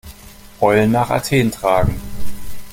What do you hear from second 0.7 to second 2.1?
nach Athen tragen.